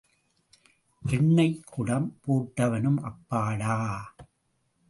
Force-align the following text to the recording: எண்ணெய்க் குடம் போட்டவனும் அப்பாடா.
எண்ணெய்க் 1.03 1.63
குடம் 1.69 2.17
போட்டவனும் 2.23 2.99
அப்பாடா. 3.01 3.75